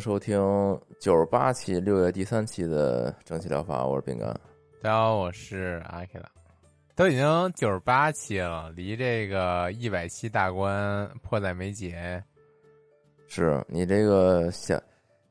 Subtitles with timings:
[0.00, 0.34] 迎收听
[0.98, 4.28] 九十八期六月第三期的蒸汽疗法，我是饼干。
[4.80, 6.30] 大家好，我是阿 K 了，
[6.96, 12.24] 都已经九十八期了，离这个一百期大关迫在眉睫。
[13.28, 14.80] 是你这个小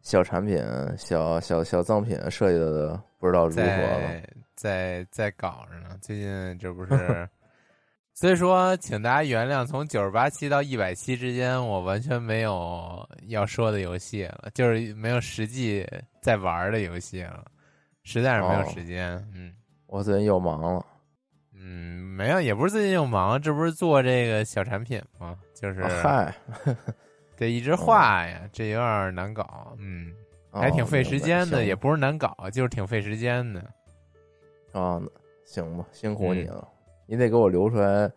[0.04, 0.64] 小产品、
[0.96, 4.22] 小小小赠品设计的不知道如何了，
[4.56, 5.98] 在在在搞着呢。
[6.00, 7.28] 最近这不是，
[8.20, 15.88] 所以说，请大家原谅，从九十八期到一百期之间，我完全没有要说的游戏了，就是没有实际
[16.22, 17.46] 在玩的游戏了，
[18.04, 19.16] 实在是没有时间。
[19.34, 19.56] 嗯，
[19.88, 20.86] 我最近又忙了。
[21.54, 25.40] 嗯，没有，也不是最近又忙，这不是做这个小产品吗？
[25.54, 26.36] 就是嗨，
[27.38, 29.74] 得一直画呀，这有点难搞。
[29.78, 30.14] 嗯，
[30.52, 33.62] 还挺费时间的，也不是难搞，就是挺费时间的。
[34.74, 35.02] 啊，
[35.46, 36.68] 行吧，辛苦你了，
[37.10, 38.10] 你得给我留出来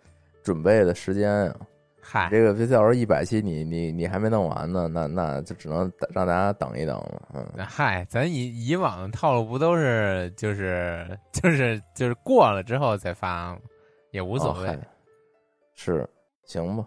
[0.43, 1.57] 准备的时间呀。
[2.03, 7.23] 嗨，这个别到时候一百期你你你还没弄完呢，那那就只能让大家等一等了。
[7.33, 13.59] 嗯，嗨，咱以以往的套路不都是就是就是就是过了之后再发吗？
[14.11, 14.79] 也无所谓。
[15.75, 16.07] 是，
[16.45, 16.85] 行吧，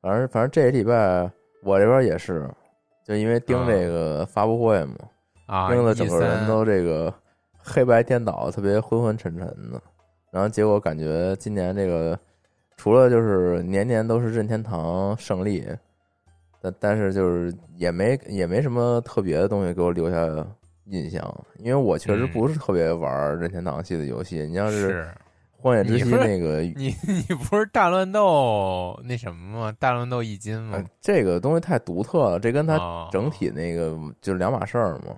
[0.00, 1.28] 反正反正这礼拜
[1.64, 2.48] 我这边也是，
[3.04, 4.94] 就因为盯这个发布会嘛，
[5.46, 7.12] 啊，盯的整个人都这个
[7.56, 9.82] 黑白颠倒，特别昏昏沉沉的。
[10.30, 12.18] 然后结果感觉今年这个。
[12.80, 15.66] 除了就是年年都是任天堂胜利，
[16.62, 20.16] 但但是就是也没也没什么特别的东西给我留下
[20.84, 24.46] 印象，因为我确实不是特别玩任天堂系的游戏。
[24.46, 25.08] 你要是
[25.50, 29.76] 荒野之息那个， 你你不是大乱斗那什么吗？
[29.80, 30.80] 大乱斗一金吗？
[31.00, 35.16] 这个东西太独特了，这跟它整体那个就是两码事儿嘛。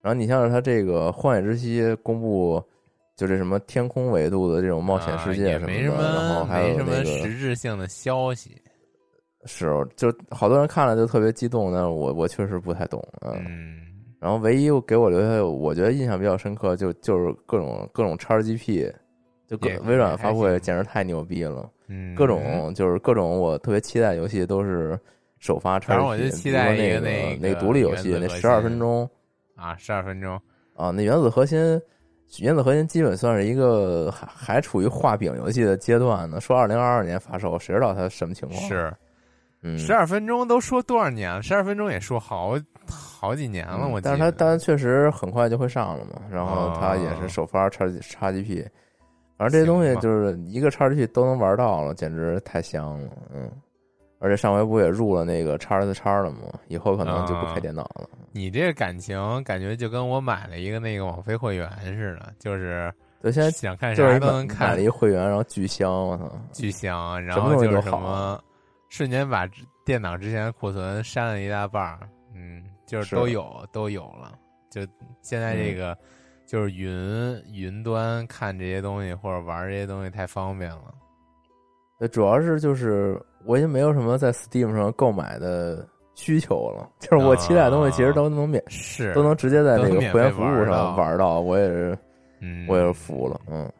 [0.00, 2.64] 然后你像是它这个荒野之息公布。
[3.16, 8.60] 就这什么天空维度的这种冒险世界什么的，然后还有那个实质性的消息，
[9.44, 13.76] 是就好多人看了就特别激动，但是我我确实不太懂嗯。
[14.18, 18.90] 然后唯一给我留下我觉得印象比较深刻，就就是各种各种叉 GP，
[19.46, 21.70] 就各微软发布会简直太牛逼了。
[21.86, 24.98] 嗯，各种就是各种我特别期待游戏都是
[25.38, 27.00] 首发叉 GP，比如说那个
[27.38, 29.08] 那个独立游戏那十二分钟
[29.54, 30.40] 啊，十二分钟
[30.74, 31.80] 啊，那原子核心。
[32.40, 36.40] 原子核心基本算是一个还还处于画饼游戏的阶段呢。
[36.40, 38.60] 说二零二二年发售，谁知道它什么情况？
[38.62, 38.92] 是，
[39.62, 41.42] 嗯，十二分钟都说多少年了？
[41.42, 42.58] 十二分钟也说好
[42.88, 43.86] 好几年了。
[43.86, 46.20] 我但是它但确实很快就会上了嘛。
[46.30, 48.66] 然后它也是首发叉叉 GP，
[49.38, 53.10] 反正这些东西就是一个叉 GP 都能玩到了，简直太香了。
[53.32, 53.50] 嗯。
[54.24, 56.38] 而且上回不也入了那个叉 S 叉了吗？
[56.68, 58.08] 以后可能就不开电脑了。
[58.32, 62.90] 你这个感情感觉就跟我买了一个那个网飞会员似的，就是
[63.20, 64.70] 对，现在想看啥都能看。
[64.70, 67.22] 买了一个会员，然后巨香，我操，巨香！
[67.22, 68.42] 然后就是什么，
[68.88, 69.46] 瞬间把
[69.84, 71.98] 电脑之前的库存删了一大半
[72.34, 74.38] 嗯，就是都有都有了。
[74.70, 74.80] 就
[75.20, 75.94] 现在这个，
[76.46, 76.88] 就是云
[77.52, 80.94] 云端看这些东西或者玩这些东西太方便了。
[81.98, 83.22] 对，主要是就是。
[83.46, 91.98] 我已经没有什么在 Steam 上购买的需求了，就是我期待的东西其实都能免，是都能直接在那个会员服务上玩到，我也是，
[92.68, 93.70] 我也是服了，嗯。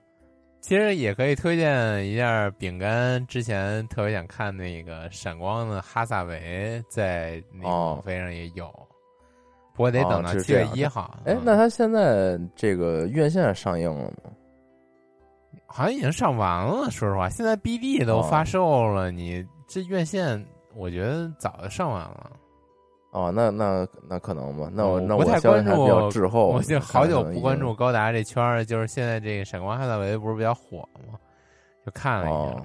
[0.60, 8.66] 其实也可以推荐一下饼干，之前特别想看那个闪光的哈萨维，在那个网飞上也有，
[9.74, 11.18] 不过得等到七月一号。
[11.26, 14.32] 哎，那他现在这个院线上映了吗？
[15.66, 19.46] 好像已经上完了，说实话，现在 BD 都发售了，你。
[19.74, 20.40] 这院线
[20.76, 22.30] 我觉得早就上完了，
[23.10, 30.78] 哦，那那那可能吧，那我那我太关注比较滞后，我就好久不关注高达这圈儿，就是现在这个闪光哈萨维不是比较火
[31.10, 31.18] 吗？
[31.84, 32.62] 就看了一眼，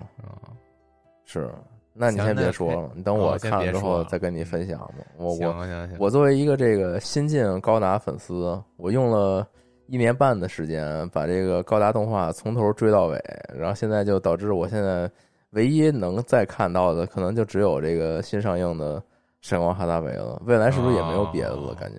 [1.25, 1.51] 是，
[1.95, 4.93] 那你先别说了，你等哦我看了之后再跟你分享吧。
[5.17, 5.55] 我我
[5.97, 9.47] 我作为一个这个新晋高达粉丝，我用了
[9.87, 13.19] 一年半的时间把这个高达动画从头追到尾，
[13.57, 15.09] 然后现在就导致我现在
[15.51, 18.99] 唯一能再看到的，可能就只有这个新上映的
[19.41, 20.41] 《闪光哈达维》了。
[20.45, 21.71] 未来是不是也没有别的了？
[21.71, 21.97] 哦感觉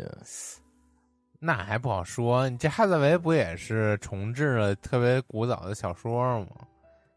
[1.43, 2.47] 那还不好说。
[2.51, 6.49] 你这哈达维不也是重置了特别古早的小说吗？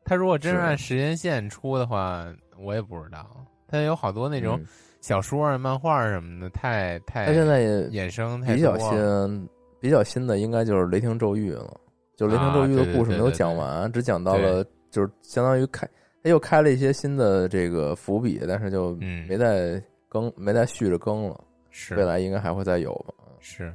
[0.05, 2.25] 他如果真是是按时间线出的话，
[2.57, 3.25] 我也不知道。
[3.67, 4.67] 他有好多那种嗯
[5.01, 9.49] 小说啊、漫画什么的，太太他现在也衍生太比较新，
[9.81, 11.77] 比较新的应该就是《雷霆咒域》了。
[12.15, 15.85] 就《雷霆咒域》啊对对的故事没有对对对讲完，只讲到了就是相当于开，
[16.23, 21.43] 他又开了一些新的这个伏笔，但是就嗯没再更，没再续着更了。
[21.69, 23.13] 是未来应该还会再有吧？
[23.39, 23.73] 是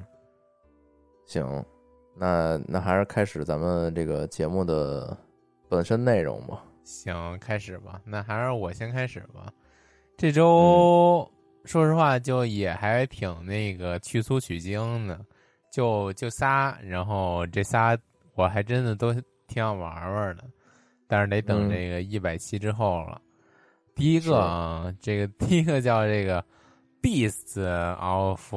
[1.27, 1.62] 行，
[2.17, 5.15] 那那还是开始咱们这个节目的
[5.69, 6.65] 本身内容吧。
[6.85, 8.00] 行，开始吧。
[8.05, 9.53] 那还是我先开始吧。
[10.17, 11.31] 这周、
[11.65, 15.21] 说实话，就也还挺那个去粗取精的，
[15.71, 17.99] 就就仨，然后这仨
[18.35, 19.23] 我还真的都挺
[19.56, 20.44] 想玩玩的，
[21.08, 23.20] 但是得等嗯这个一百期之后了。
[23.94, 26.44] 第一个啊，这个 第一个叫这个
[27.02, 27.60] Beast
[27.99, 28.55] of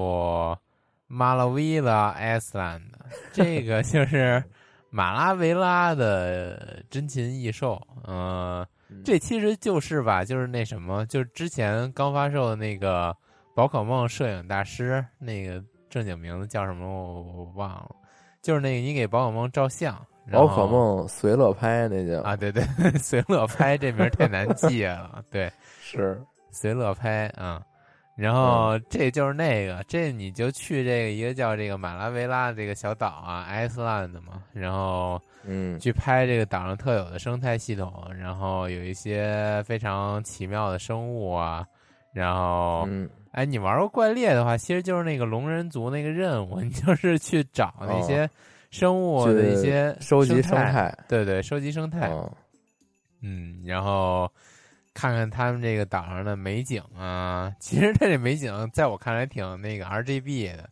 [1.10, 2.84] Malavila Island，
[3.34, 4.44] 这个就是
[4.90, 7.82] 马拉维拉的珍禽异兽。
[8.06, 8.66] 嗯、
[9.04, 13.16] 这其实就是吧，就是那什么，就是之前刚发售的那个
[13.56, 17.96] 宝可梦摄影大师，那个正经名字叫什么我我忘了，
[18.42, 22.22] 就是那个你给宝可梦照相，然宝可梦随乐拍那叫。
[22.22, 22.64] 啊，对对，
[23.00, 25.52] 随乐拍这名儿太难记了， 对，
[25.82, 26.22] 是。
[26.52, 27.62] 随乐拍啊。
[28.16, 35.80] 然后这就是那个，这你就去这个一个叫这个马拉维拉这个小岛啊，Iceland 嘛，然后嗯。
[35.80, 41.66] 去拍这个岛上特有的生态系统，然后有一些非常奇妙的生物啊，
[42.14, 43.10] 然后嗯。
[43.32, 48.30] 哎，你玩过怪猎的话，其实就是那个龙人族那个任务， 你就是去找那些
[48.72, 52.32] 生物的一些哦收集生生态，对对，收集生态，嗯
[53.22, 54.32] 嗯，然后
[54.94, 60.70] 看看他们这个岛上的美景啊，其实它这美景在我看来挺那个 RGB 的，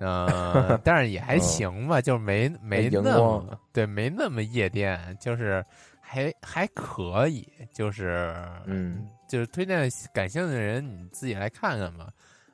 [0.00, 5.64] 呃， 但是也还行吧，就是没没那么对，没那么夜店，就是
[6.00, 8.34] 还还可以，就是
[8.66, 12.08] 嗯，就是推荐感兴趣的人你自己来看看吧，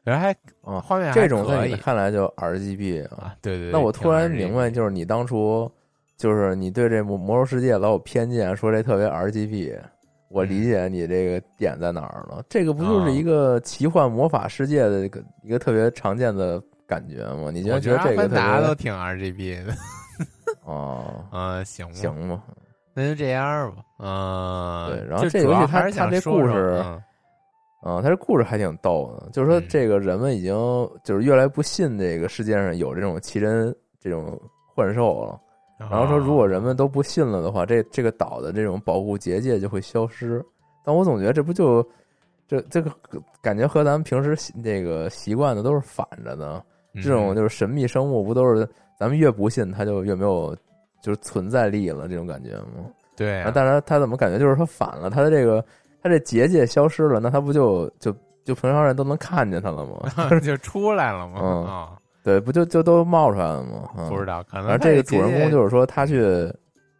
[0.05, 0.31] 然后还
[0.63, 3.17] 啊，画面还这种在你看来就 RGB 啊。
[3.25, 5.71] 啊，对对对，那我突然明白，就是你当初
[6.17, 9.77] 就是你对这魔魔兽世界老有偏见，说这特别 RGB。
[10.31, 17.51] 我理嗯解你这个点在哪儿了，这个不就是啊一个奇幻魔法世界的一个一个特别常见的感觉吗？
[17.53, 19.73] 你我觉得觉得这个特凡达都挺 RGB 的，
[20.65, 22.43] 哦， 啊，行吧行吧？
[22.95, 27.01] 那就这样吧，嗯，对然后这游戏它它这故事嗯
[27.85, 30.55] 啊，他这故事还挺逗的，就是说嗯这个人们已经
[31.05, 34.41] 就是越来越不信这个世界上有这种奇珍这种
[34.75, 35.39] 幻兽了。
[35.77, 40.43] 然后说，如果人们都不信了的话，这这个岛的这种保护结界就会消失。
[40.83, 41.87] 但我总觉得这不就
[42.49, 42.91] 这这个
[43.43, 46.65] 感觉和咱们平时习这个习惯的都是反着的。
[47.03, 48.67] 这种嗯就是神秘生物，不都是
[48.99, 50.57] 咱们越不信它就越没有
[51.03, 52.89] 就是存在力了这种感觉吗？
[53.17, 55.11] 对啊，但是他怎么感觉就是他反了？
[55.11, 55.63] 他的这个
[56.05, 58.15] 他这结界消失了，那他不就就
[58.45, 60.29] 就平常人都能看见他了吗？
[60.41, 63.89] 就出来了吗嗯啊，对，不就就都冒出来了吗？
[63.97, 66.53] 嗯不知道，可能而这个主人公就是说，他去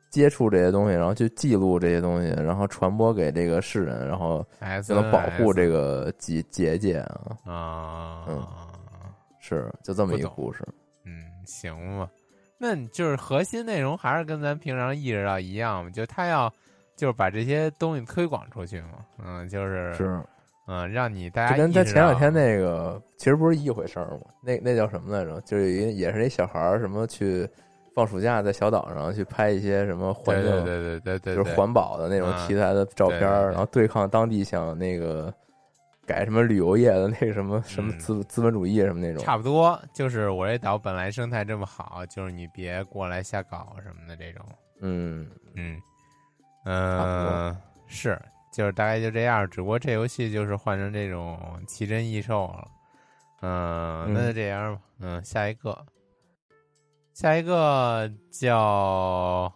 [0.09, 4.43] 接触这些东西，然后去记录这些东西，然后传播给这个世人，然后
[4.83, 7.37] 就能保护这个结结界啊。
[7.45, 8.43] 啊，嗯
[9.39, 10.67] 是，就这么一个故事。
[11.05, 11.13] 嗯，
[11.45, 12.09] 行吧。
[12.57, 15.91] 那你就是核心内容还是跟咱平常意识到一样嘛？
[15.91, 16.51] 就他要
[16.97, 19.05] 就是把这些东西推广出去嘛。
[19.19, 20.21] 嗯，就是是，
[20.67, 24.27] 嗯，让你大家跟他前两天那个其实不是一回事儿嘛？
[24.43, 25.41] 那那叫什么来着？
[25.43, 27.49] 就是一也是一小孩儿什么去
[27.95, 35.33] 放暑假在小岛上去拍一些什么环境，对对对对就是环保的那种嗯题材的照片然后对抗当地想那个
[36.07, 39.23] 改什么旅游业的那个什么什么嗯资资本主义什么那种。
[39.23, 39.81] 差不多。
[39.93, 44.45] 就是我这岛本来生态这么好，就是你别过来瞎搞什么的这种。
[44.81, 45.81] 嗯，嗯
[46.65, 47.57] 嗯，
[47.87, 48.21] 是，
[48.53, 49.49] 就是大概就这样。
[49.49, 52.69] 只不过这游戏就是换成这种奇珍异兽了。
[53.43, 54.81] 嗯，那就这样吧。
[55.01, 55.87] 嗯，下一个，
[57.13, 59.53] 下一个叫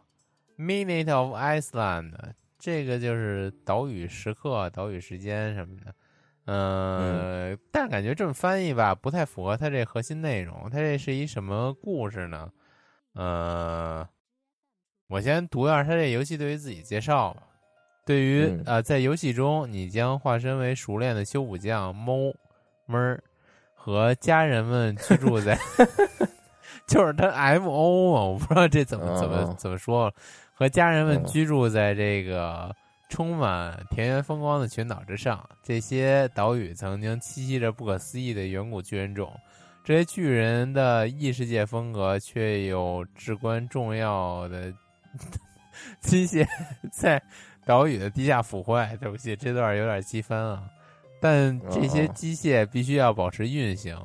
[0.58, 2.12] Minute of Iceland，
[2.58, 5.94] 这个就是岛屿时刻、岛屿时间什么的。
[6.50, 10.68] 嗯，但是感觉这么翻译吧，不太符合它这核心内容。
[10.70, 12.50] 它这是一什么故事呢？
[13.14, 14.08] 呃，
[15.08, 17.42] 我先读一下他这游戏对于自己介绍吧。
[18.04, 22.14] 对于嗯呃，在游戏中，你将化身为熟练的修补匠猫
[22.86, 23.22] 闷儿
[23.74, 25.58] 和家人们居住在，
[26.86, 30.14] 就是他 M O 嘛，我不知道这怎么怎么怎么说了，
[30.54, 32.74] 和家人们嗯居住在这个
[33.10, 35.46] 充满田园风光的群岛之上。
[35.62, 39.30] 这些岛屿曾经栖息着不可思议的远古巨人种，
[39.84, 44.72] 这些巨人的异世界风格却有至关重要的
[46.00, 46.46] 机械
[46.92, 47.22] 在
[47.64, 48.96] 岛屿的地下腐坏。
[49.00, 50.68] 对不起，这段有点激翻啊。
[51.20, 53.98] 但这些哦机械必须要保持运行，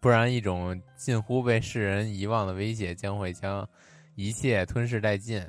[0.00, 3.68] 不然一种近乎被世人遗忘的威胁将会将
[4.14, 5.46] 一切吞噬殆尽。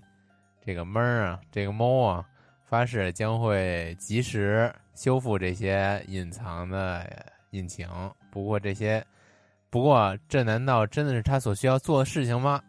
[0.66, 2.26] 这个闷儿啊，这个猫啊，
[2.66, 7.08] 发誓将会及时修复这些隐藏的
[7.52, 7.88] 引擎。
[8.32, 9.06] 不过这些，
[9.70, 12.62] 不过这难道真的是他所需要做的事情吗？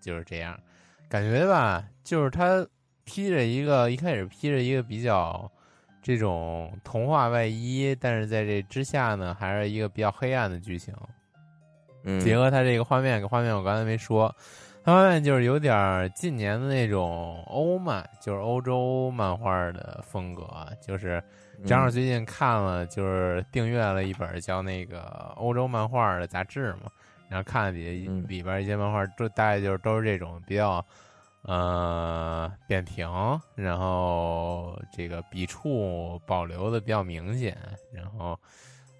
[0.00, 0.58] 就是这样，
[1.12, 2.66] 感觉吧，就是他
[3.04, 5.52] 披着一个一开始披着一个比较
[6.00, 10.94] 这种童话外衣，但是在这之下呢，还是一个比较黑暗的剧情。
[12.04, 14.34] 嗯，结合他这个画面，画面我刚才没说，
[14.82, 20.48] 他画面就是有点近年的那种欧漫，就是欧洲漫画的风格，
[20.80, 21.22] 就是
[21.58, 26.90] 嗯正好最近看了，就是订阅了一本叫那个欧洲漫画的杂志嘛，
[27.32, 28.26] 然后看了里嗯。
[28.28, 30.84] 里边一些漫画，都大概就是都是这种比较
[31.44, 33.08] 呃扁平，
[33.54, 37.56] 然后这个笔触保留的比较明显，
[37.90, 38.38] 然后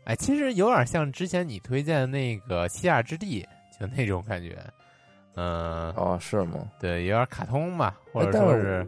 [0.05, 3.47] 哎，其实有点像之前你推荐的那个《西亚之地》，
[3.79, 4.59] 就那种感觉，
[5.37, 6.67] 嗯、哦，是吗？
[6.81, 8.87] 对，有点卡通吧，或者说是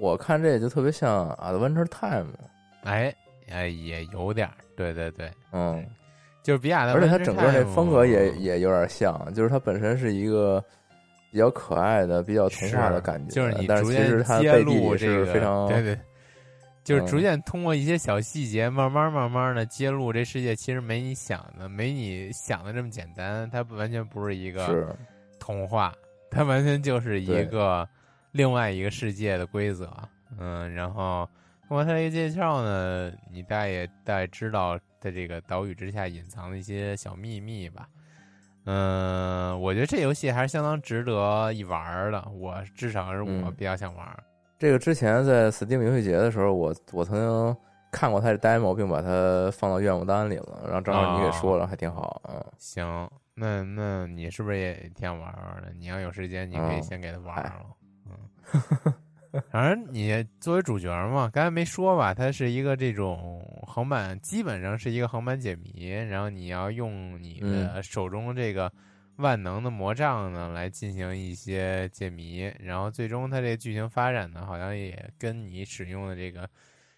[0.00, 2.32] 我看这就特别像 Adventure Time，
[2.84, 3.14] 哎
[3.50, 5.84] 哎也有点，对对对，嗯，
[6.48, 10.64] 就是比亚的，而且它整个那风格也也有点像，就是它本身是一个
[11.30, 15.98] 比较可爱的、比较童话的感觉，就是你逐渐揭实它背地里露这个，是非常对对，
[16.82, 17.20] 就是逐嗯。
[17.20, 24.96] 渐通过一些小细节，慢慢慢慢的揭露这世界其实没你想的，没你想的这么简单，它不完全不是一个
[25.38, 25.92] 童话，
[26.30, 27.86] 它完全就是一个
[28.32, 29.86] 另外一个世界的规则。
[30.38, 31.28] 嗯，然后
[31.68, 37.88] 通过它这个介绍呢，你大概也大概知道在这个岛屿之下隐藏的一些小秘密吧。
[38.64, 44.22] 嗯，我觉得这游戏还是相当值得一玩的，我至少是我嗯比较想玩儿。
[44.58, 47.56] 这个之前在 Steam 游戏节的时候，我我曾经
[47.90, 55.72] 看过它的 demo，并把它放到愿望单里了，然后正好你给说了，还挺好，嗯，行，那那你是不是也挺想玩玩的？
[55.78, 57.66] 你要有时间，你可以嗯先给他玩了。
[58.04, 58.92] 嗯，
[59.50, 62.14] 反正你作为主角嘛，刚才没说吧？
[62.14, 68.72] 它是一个这种横版，基本上是一个横版解谜，然后你要用你的手中这个
[69.16, 76.48] 万能的魔杖呢来进行一些解谜，然后最终它这个剧情发展呢，好像也跟你使用的这个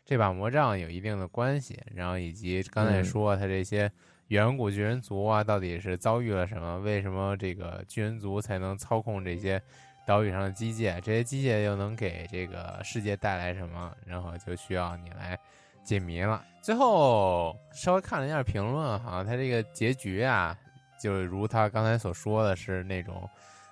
[0.05, 3.91] 这把魔杖有一定的关系，然后以及刚才说它这些。
[4.31, 6.79] 远古巨人族啊，到底是遭遇了什么？
[6.79, 9.61] 为什么这个巨人族才能操控这些
[10.07, 11.01] 岛屿上的机械？
[11.01, 13.95] 这些机械又能给这个世界带来什么？
[14.05, 15.39] 然后就需要你来
[15.85, 16.45] 解谜了。
[16.61, 20.57] 最后稍微看了一下评论，好像它这个结局啊，
[21.01, 23.29] 就如他刚才所说的是那种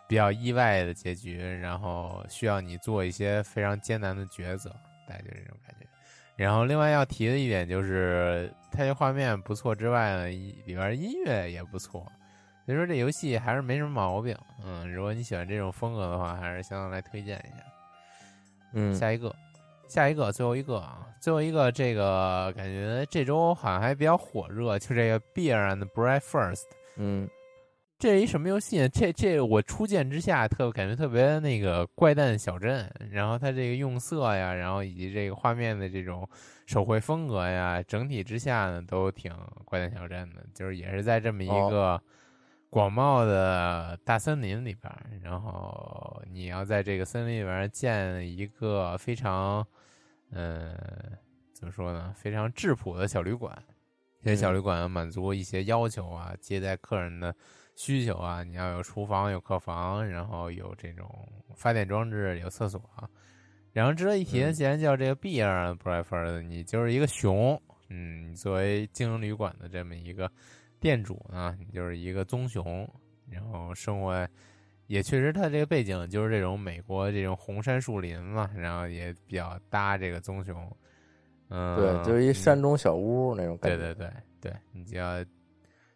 [0.08, 4.70] 比较意外的结局，然后需要你做一些非常艰难的抉择，
[5.06, 5.86] 大概就这种感觉。
[6.36, 12.10] 然后另外要提的一点就是，它这画面不错之外呢，里边音乐也不错，
[12.68, 14.36] 所以说这游戏还是没什么毛病。
[14.62, 17.64] 嗯，如果你喜欢这种风格的话，还是相当来推荐一下。
[18.74, 19.34] 嗯，下一个，
[19.88, 26.64] 下一个，最后一个啊，最后一个这个感觉这周好像还比较火热，就这个 Beer and Breakfast。
[26.98, 27.26] 嗯
[27.98, 28.88] 这是一什么游戏呢？
[28.90, 36.28] 这这我初见之下特感觉特别那个怪诞小镇，然后它这个用色呀，然后以及这个画面的这种
[36.66, 39.32] 手绘风格呀，整体之下呢都挺
[39.64, 41.98] 怪诞小镇的，就是也是在这么一个
[42.70, 49.66] 广袤的大森林里边，然后你要在这个森林里边建一个非常，
[50.30, 50.76] 嗯、
[51.54, 53.56] 怎么说呢，非常质朴的小旅馆。
[54.20, 57.34] 这些小旅馆满足一些要求啊，接待客人的
[57.76, 61.08] 需求啊，你要有厨房、有客房，然后有这种
[61.54, 62.82] 发电装置、有厕所。
[63.72, 70.30] 然后值得一提的，嗯既然叫这个 beer breakfast，你就是一个熊，嗯，你作为经营旅馆的这么一个
[70.80, 72.88] 店主呢，就是一个棕熊，
[73.30, 74.26] 然后生活
[74.86, 80.76] 也确实，他这个背景就是这种美国这种红杉树林嘛，然后也比较搭这个棕熊。
[81.50, 85.24] 嗯，对，就是一山中小屋那种感觉，对对对对，你就要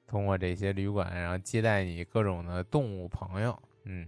[0.06, 4.06] 通过这些旅馆，然后接待你各种的动物朋友，嗯，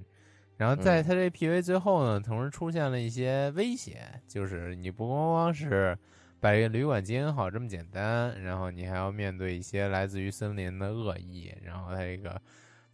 [0.57, 5.97] 然后在他这 PV 最后呢，同时出现了一些威胁，就是你不光光是
[6.45, 11.51] 把这个旅馆经营好这么简单，然后你还要面对一些来自于森林的恶意。
[11.63, 12.39] 然后它这个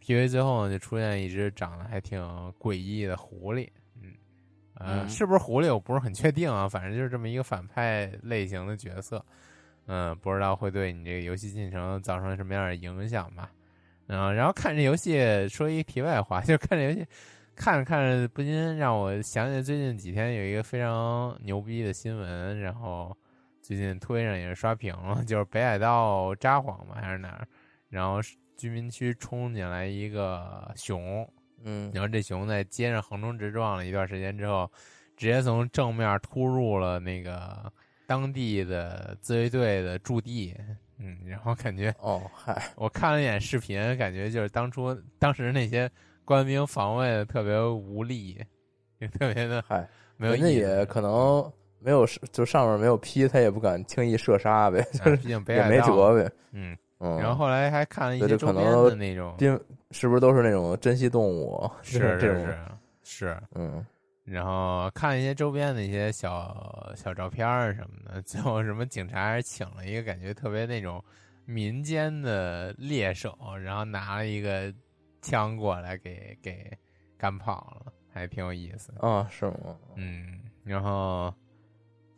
[0.01, 2.17] PV 最后呢，就出现一只长得还挺
[2.57, 3.67] 诡异的狐狸，
[4.01, 4.13] 嗯，
[4.75, 9.21] 呃，嗯是不是狐狸我不是很确定啊，反正就是这么一个反派类型的角色，
[9.87, 13.51] 嗯，不知道会对你这个游戏进程造成什么样的影响吧。
[14.07, 17.05] 嗯，然后看这游戏，说一题外话，就是看这游戏，
[17.53, 23.13] 看着看着不禁让我想起最近几天有一个非常牛逼的新闻，然后
[23.61, 27.47] 最近推上也是刷屏了， 就是北海道札幌嘛还是哪儿，
[27.89, 28.19] 然后
[28.57, 31.27] 居民区冲进来一个熊，
[31.63, 34.69] 嗯然后这熊在街上横冲直撞了一段时间之后，
[35.15, 37.71] 直接从正面突入了那个
[38.05, 40.55] 当地的自卫队的驻地，
[40.97, 45.89] 嗯，然后感觉哦嗨，我看了一眼视频，感觉就是当初当时那些
[46.25, 48.43] 官兵防卫的特别无力，
[48.99, 49.87] 也特别的嗨，
[50.17, 50.59] 没有人家意思。
[50.59, 56.31] 也可能没有，就上面没有批，他也不敢轻易射杀呗，就是啊毕竟北也没辙呗。
[56.51, 59.59] 嗯，嗯，然后后来还看了一些周边的那种，因
[59.91, 61.69] 是不是都是那种珍稀动物？
[61.81, 62.57] 是是是
[63.03, 63.85] 是，嗯
[64.23, 71.03] 然后看一些周边的一些小小照片儿什么的，最后什么警察还请了一个感觉特别那种
[71.43, 74.71] 民间的猎手，然后拿了一个
[75.21, 76.71] 枪过来给给
[77.17, 78.93] 干跑了，还挺有意思。
[78.99, 79.75] 啊是吗？
[79.95, 81.33] 嗯，然后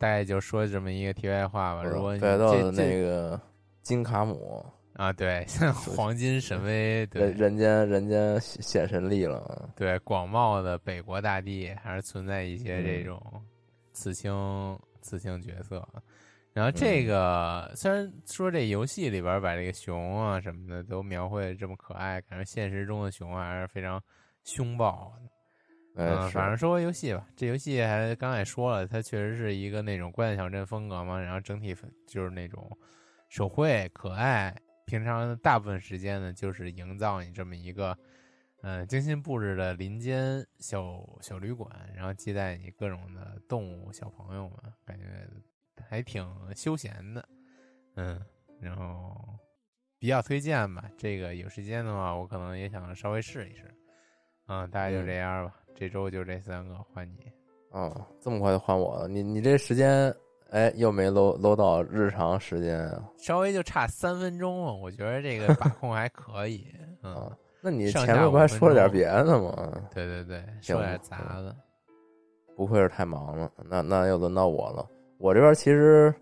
[0.04, 1.82] 大概就说这么一个题外话吧。
[1.82, 3.40] 如果你北海道的那个
[3.80, 9.66] 金卡姆，啊，对，像黄金神威，对人人间人间显显神力了。
[9.74, 13.42] 对，广袤的北国大地还是存在一些这嗯种
[13.94, 15.82] 刺青刺青角色。
[16.52, 23.98] 然后这个、虽然说这游戏里边把这个熊啊什么的都描绘的这么可爱，感觉现实中的熊还是非常
[24.44, 25.30] 凶暴的。
[25.96, 31.74] 嗯，反正说回游戏吧，这游戏还刚才也说了，它确实是一个那种关键小镇风格嘛，然后整体
[32.06, 32.68] 就是那种
[33.28, 34.52] 手绘可爱，
[34.86, 37.96] 平常大部分时间呢就是营造你这么一个
[38.62, 45.04] 嗯精心布置的林间小小旅馆，然后接待你各种的动物小朋友们，感觉
[45.88, 47.28] 还挺休闲的，
[47.94, 48.20] 嗯，
[48.60, 49.38] 然后
[50.00, 50.90] 比较推荐吧。
[50.96, 53.72] 这个有时间的话，我可能也想稍微试一试。
[54.46, 55.54] 嗯，大概就这样吧。
[55.74, 57.30] 这周就这三个，换你。
[57.70, 59.08] 啊，这么快就换我了？
[59.08, 60.14] 你你这时间，
[60.50, 63.02] 哎，又没搂搂到日常时间啊？
[63.18, 66.66] 稍微就差三分钟了，我觉得这个把控还可以。
[67.02, 69.82] 嗯，啊，那你上前面不还说了点别的吗？
[69.92, 71.54] 对对对，行说点杂的。
[72.56, 74.88] 不愧是太忙了，那那又轮到我了。
[75.18, 76.14] 我这边其实，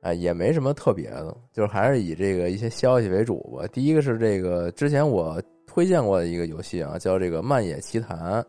[0.00, 3.66] 哎，也没什么特别的，就是还是以这个一些消息为主吧。
[3.66, 8.42] 第一个是这个之前我推荐过的一个游戏啊，叫这个《漫野奇谭》，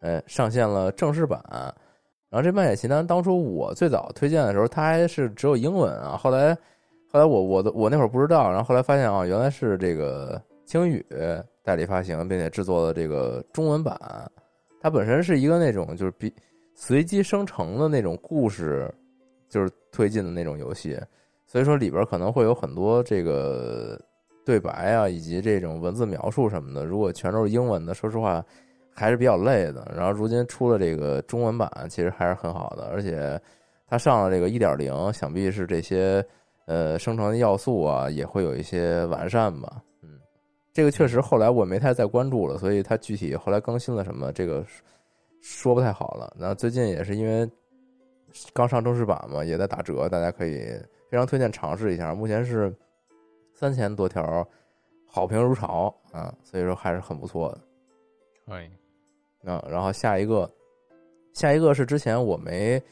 [0.00, 1.42] 哎，上线了正式版。
[2.28, 6.16] 然后这《漫野奇谭》当初我最早推荐的时候，它还是只有英文啊。
[6.16, 6.54] 后来，
[7.10, 11.04] 后来我我的我那会儿不知道，然后后来发现啊，原来是这个青宇
[11.62, 13.98] 代理发行，并且制作的这个中文版。
[14.80, 16.32] 它本身是一个那种就是比
[16.74, 18.92] 随机生成的那种故事，
[19.48, 20.98] 就是推进的那种游戏，
[21.46, 23.98] 所以说里边可能会有很多这个
[24.44, 26.84] 对白啊，以及这种文字描述什么的。
[26.84, 28.44] 如果全都是英文的，说实话
[28.96, 29.86] 还是比较累的。
[29.94, 33.38] 然后如今出了这个中文版，其实还是很好的，而且
[33.86, 36.24] 它上了这个一点零，想必是这些
[36.64, 39.82] 呃生成的要素啊也会有一些完善吧。
[40.02, 40.18] 嗯，
[40.72, 44.64] 这个确实后来我没太再关注了，所以它具体后来更新了什么，这个
[45.42, 46.34] 说不太好了。
[46.38, 47.48] 然后最近也是因为
[48.52, 50.66] 刚上正式版嘛，也在打折，大家可以
[51.10, 52.14] 非常推荐尝试一下。
[52.14, 52.74] 目前是
[53.54, 54.46] 三千多条，
[55.06, 57.58] 好评如潮啊，所以说还是很不错的。
[58.46, 58.68] 可以。
[59.46, 60.50] 啊，然后下一个，
[61.32, 62.82] 下一个是之前我没，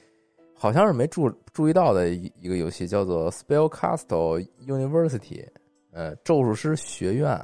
[0.55, 5.45] 好像是没注注意到的一一个游戏，叫做 Spellcastle University，
[5.93, 7.39] 呃，咒术师学院，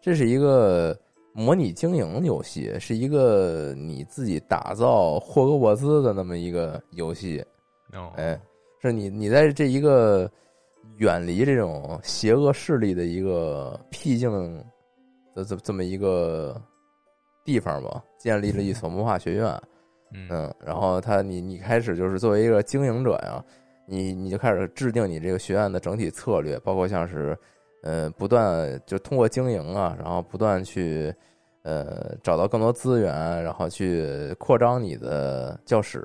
[0.00, 0.98] 这是一个
[1.34, 7.44] 模拟经营游戏，是一个你自己打造霍格沃兹的那么一个游戏，
[7.92, 8.40] 哦，哎，
[8.80, 10.30] 是你你在这一个
[10.96, 14.30] 远离这种邪恶势力的一个僻静
[15.34, 16.60] 的这这么一个
[17.44, 19.46] 地方吧，建立了一所魔法学院。
[20.14, 23.42] 嗯嗯，然后他你你开始就是作为一个经营者呀，
[23.86, 27.34] 你你就开始制定你这个学院的整体策略，包括像是
[27.82, 31.10] 呃不断就通过经营啊，然后不断去
[31.62, 36.04] 呃找到更多资源，然后去扩张你的教室，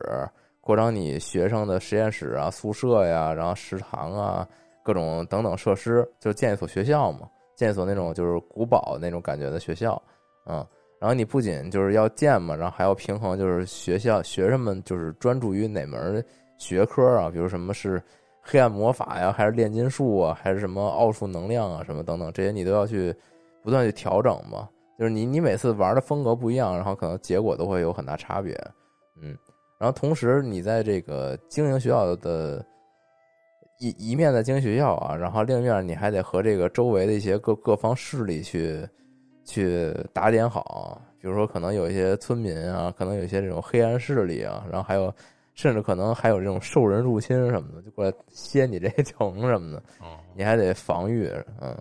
[0.61, 4.47] 扩张你学生的实验室啊、宿舍呀，然后食堂啊，
[4.83, 10.01] 各种等等设施，就建一所学校嘛，建一所那种就是古堡那种感觉的学校，
[10.45, 10.65] 嗯。
[10.99, 16.23] 然后你不仅就是要建嘛，然后还要平衡，就是学校学生们就是专注于哪门
[16.57, 18.01] 学科啊，比如什么是
[18.41, 23.13] 黑暗魔法呀，还是炼金术啊，还是什么奥数能量啊，什么等等，这些你都要去
[23.61, 24.67] 不断去调整嘛。
[24.97, 28.55] 就是你你每次玩的风格不一样，然后可能结果都会有很大差别。
[29.21, 29.37] 嗯，
[29.77, 32.65] 然后同时你在这个经营学校的
[33.77, 38.83] 一一面在经营学校啊，然后另一面你还得和这个周围的一些各各方势力去。
[39.47, 45.11] 去打点好，比如说可能有一些村民啊，可能有一些这种黑暗势力啊，然后还有
[45.53, 49.81] 甚至可能还有这种兽人入侵什么的，就过来歇你这城什么的，
[50.35, 51.29] 你还得防御，
[51.61, 51.73] 嗯，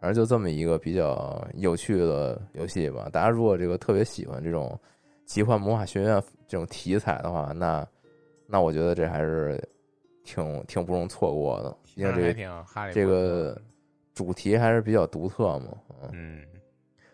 [0.00, 3.06] 反正就这么一个比较有趣的游戏吧。
[3.12, 4.76] 大家如果这个特别喜欢这种
[5.26, 7.86] 奇幻魔法学院这种题材的话，那
[8.46, 9.62] 那我觉得这还是
[10.24, 13.60] 挺挺不容错过的，因为这个这个
[14.14, 15.68] 主题还是比较独特嘛，
[16.12, 16.40] 嗯。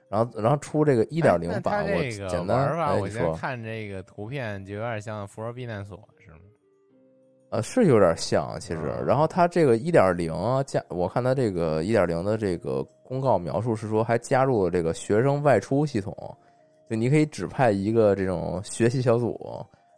[0.08, 6.36] 然后，然后出这个一点零版，我简单吧，我先看这个图片就有点像《福尔避难所》，是吗？
[7.50, 8.80] 呃，是有点像，其实。
[9.06, 10.32] 然后它这个一点零
[10.64, 16.14] 加，我看它这个一点零的这个公告描述是说，还加入了这个学生外出系统，
[16.88, 19.38] 就你可以指派一个这种学习小组，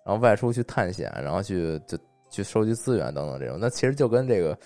[0.04, 1.98] 然后外出去探险，然后去就
[2.30, 3.58] 去收集资源等等这种。
[3.60, 4.54] 那其实就跟这个《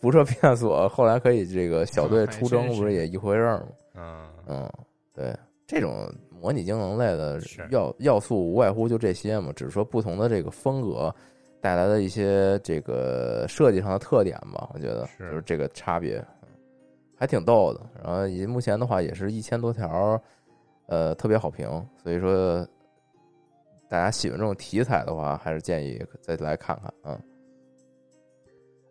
[0.00, 3.66] 辐射避难所》后来可以这个小队出征，不是也一回事儿吗？
[3.94, 4.72] 嗯嗯。
[5.14, 5.34] 对
[5.66, 11.12] 这种模拟经营类的要要素，无外乎就这些嘛，只是说不同的这个风格
[11.60, 14.68] 带来的一些这个设计上的特点吧。
[14.74, 16.22] 我觉得就是这个差别，
[17.16, 17.80] 还挺逗的。
[18.04, 20.20] 然后以目前的话，也是一千多条，
[20.84, 21.66] 呃，特别好评。
[22.02, 22.64] 所以说，
[23.88, 27.18] 大家喜欢这种题材的话，还是建议再来看看啊。
[27.32, 27.35] 然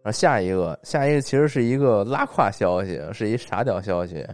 [0.05, 4.25] 后下一个，下一个其实是一个拉胯消息，是一傻屌消息。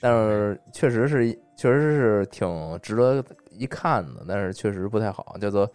[0.00, 5.68] 但是确实是，确实是挺值得一看的，但是确实不太好，叫做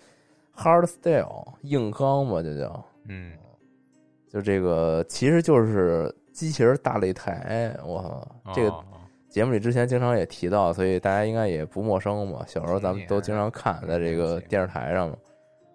[0.55, 3.33] hard style 硬刚嘛，就叫嗯，
[4.29, 8.25] 就这个其实就是机器人大擂台，我
[8.55, 8.73] 这个
[9.27, 12.45] 节目里之前经常也提到，所以大家应该也不陌生嘛。
[12.47, 15.17] 小时候咱们都经常看，在这个电视台上嘛，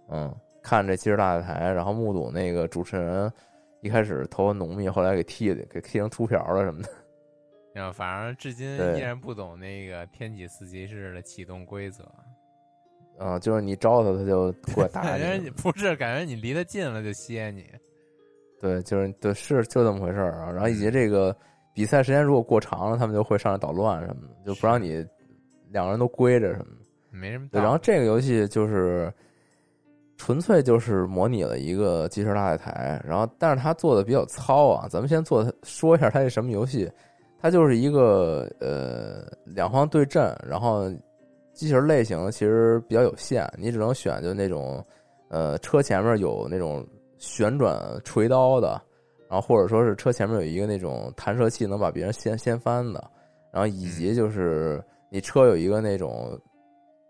[0.08, 3.30] 嗯，看这机器人大擂台，然后目睹那个主持人
[3.80, 6.88] 一开始头发浓密，后来给剃的，给剃成秃瓢了什么的。
[7.92, 12.04] 反正至今依然不懂那个天启四骑士的启动规则。
[13.18, 15.06] 啊，就是你招他，他就 过来打你。
[15.06, 17.64] 感觉你不是，感觉你离他近了就歇你。
[18.60, 20.50] 对，就是对，是就这么回事儿啊。
[20.50, 21.36] 然后以及这个
[21.72, 25.06] 比赛时间如果过长了，他们就会上来捣乱什么的，就不让你
[25.70, 26.86] 两个人都归着什么的。
[27.10, 27.48] 没什么。
[27.52, 29.12] 然后这个游戏就是
[30.18, 34.86] 纯粹就是模拟了一个机器人大擂台，然后但是它做的比较糙啊。
[34.90, 36.90] 咱们先做说一下它是什么游戏。
[37.40, 40.90] 它就是一个呃两方对阵，然后
[41.52, 44.84] 机器人类型其实比较有限，你只能选就那种
[45.28, 46.84] 呃车前面有那种
[47.16, 48.70] 旋转锤刀的，
[49.30, 53.08] 然后或者说是车前面有一个那种弹射器能把别人掀掀翻的，
[53.52, 56.36] 然后以及就是你车有一个那种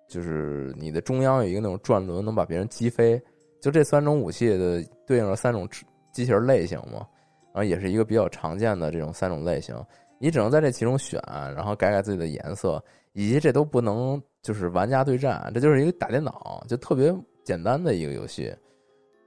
[0.08, 3.20] 就是你的中央有一个那种转轮能把别人击飞，
[3.60, 5.68] 就这三种武器的对应了三种
[6.12, 7.06] 机器人类型嘛，
[7.52, 9.76] 然后也是一个比较常见的这种三种类型。
[10.18, 11.22] 你只能在这其中选，
[11.54, 18.52] 然后改改自己的颜色，以及这都不能就是玩家对战，这就是一个打电脑，就特别简单的一个游戏。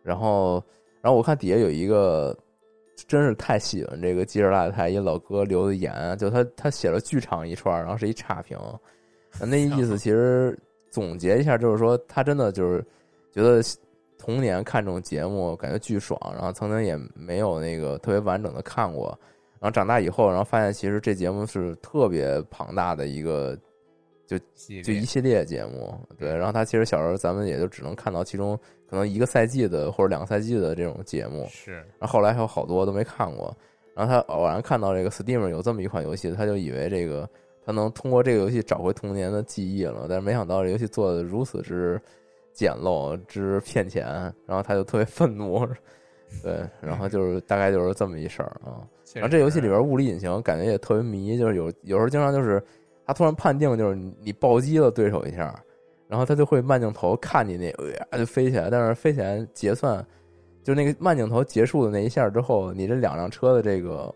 [0.04, 0.62] 然后，
[1.02, 2.38] 然后我看底下有一个，
[3.08, 8.58] 真是太喜欢这个《机智大太》一老哥留的言，就他他写了巨长一串，然后是一差评，
[9.40, 10.58] 那意思 其实
[10.92, 12.86] 总结一下就是说，他真的就是
[13.32, 13.60] 觉得
[14.20, 19.18] 童年看这种节目感觉巨爽，然后曾经也没有那个特别完整的看过。
[19.60, 23.58] 然后长大以后，然后发现其实这节目是特别庞大的一个，
[24.26, 24.38] 就
[24.84, 26.36] 就一系列节目，对。
[26.36, 31.74] 然后他其实小时候咱们也就只能看到其中可能一个赛季的或者两个赛季的这种节目，是。
[32.00, 33.56] 然后后来还有好多都没看过。
[33.94, 37.30] 然后他偶然看到这个 Steam 有这么一款游戏，他就以为这个
[37.72, 42.00] 他能通过这个游戏找回童年的记忆了，但是没想到这游戏做的如此之
[42.52, 44.06] 简陋之骗钱，
[44.46, 45.66] 然后他就特别愤怒。
[46.44, 48.84] 对，然后就是大概就是这么一事儿啊。
[49.14, 52.62] 然后这游戏里边物理引擎感觉也特别迷，就是有有时候经常就是
[53.06, 55.58] 他突然判定就是你暴击了对手一下，
[56.08, 57.70] 然后他就会慢镜头看你那
[58.12, 60.06] 呃就飞起来，但是飞起来结算，
[60.64, 64.14] 就那个慢镜头结束的那一下之后，你这两辆车的这个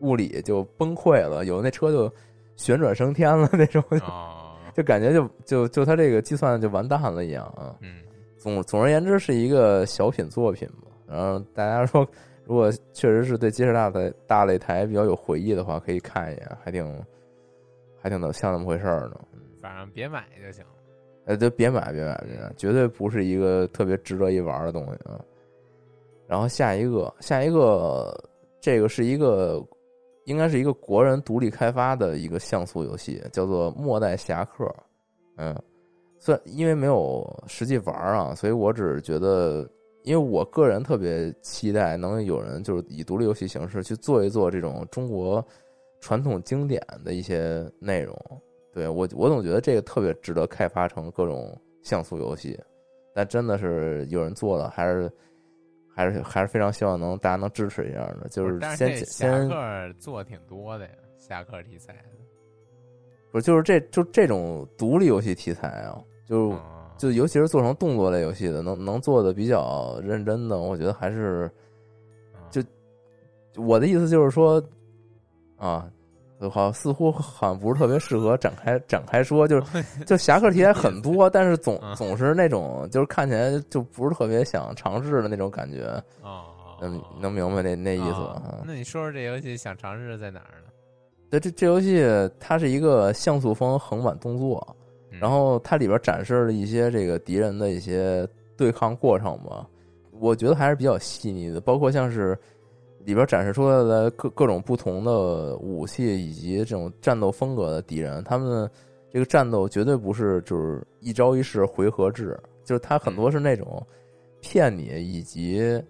[0.00, 2.12] 物理就崩溃了，有那车就
[2.56, 3.82] 旋转升天了 那种，
[4.74, 7.76] 就感觉就就就他这个计算就完蛋了一样啊。
[7.80, 8.02] 嗯，
[8.36, 10.88] 总总而言之是一个小品作品嘛。
[11.06, 12.06] 然后大家说。
[12.48, 17.04] 如果确实是对吉士大的大擂台比较有回忆的话，可以看一眼，还挺，
[18.00, 19.20] 还挺的像那么回事儿呢。
[19.60, 20.70] 反正别买就行了。
[21.24, 25.20] 呃，就别买，别买，别买，绝对不是一个特别值得一玩的东西啊。
[26.28, 28.16] 然后下一个，下一个，
[28.60, 29.60] 这个是一个，
[30.26, 34.64] 应该是一个国人独立开发的一个像素游戏，叫做《末代侠客》。
[35.36, 35.56] 嗯，
[36.18, 39.68] 虽然因为没有实际玩啊，所以我只是觉得，
[40.02, 45.44] 因为我个人特别期待能有人就是以独立游戏形式去做一做这种中国
[46.00, 48.16] 传统经典的一些内容。
[48.72, 52.58] 对我，我总觉得这个特别值得开发成各种像素游戏，
[53.14, 55.10] 但真的是有人做了，还是
[55.96, 58.28] 还是还是非常希望能大家能支持一下的。
[58.30, 59.48] 就是先先
[59.98, 62.18] 做挺多的呀，侠客题材的，
[63.32, 66.54] 不是就是这就这种独立游戏题材啊，就
[66.98, 71.50] 就尤其是做成动作类游戏的，能能做的比较认真的，我觉得还是
[72.50, 72.62] 就
[73.56, 74.62] 我的意思就是说
[75.56, 75.90] 啊。
[76.50, 85.84] 好，似乎好像不是特别适合展开展开说，就是 就侠客题材很多， 但是总总是那种就是看起来就不是特别想尝试的那种感觉。
[86.22, 86.44] 哦，
[86.80, 88.16] 能能明白那那意思
[88.66, 90.68] 那你说说这游戏想尝试在哪儿呢？
[91.30, 92.04] 对，这这游戏
[92.38, 94.76] 它是一个像素风横版动作，
[95.10, 99.66] 然后它里边展示了一些这个敌人的一些对抗过程吧，
[100.12, 102.38] 我觉得还是比较细腻的，包括像是。
[103.06, 108.68] 里边展示出来的各各种不同的武器以及这种战斗风格的敌人，他们
[109.12, 113.80] 这个战斗绝对不是就是一招一式回合制，就是他很多是那种
[114.40, 115.80] 骗你，以及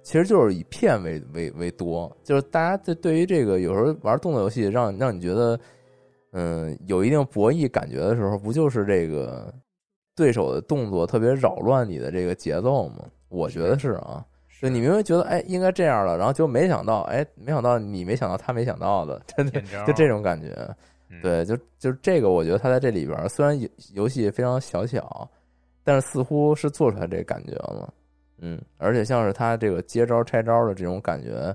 [0.00, 5.58] 其实就是以骗为为为多，就是大家对对于这个有时候玩动作游戏，让让你觉得
[6.30, 9.52] 嗯有一定博弈感觉的时候，不就是这个
[10.14, 13.06] 对手的动作特别扰乱你的这个节奏吗？
[13.28, 14.24] 我觉得是啊。
[14.60, 20.48] 就你明明觉得哎应该这样了，然后就没想到哎没想到你没想到他没想到的，真的就这种感觉，
[21.22, 25.28] 对，就就是这个，我觉得他在这里边虽然游游戏非常小巧，
[25.84, 27.92] 但是似乎是做出来这个感觉了，
[28.38, 31.54] 嗯，而且像是他这个接招拆招的这种感觉，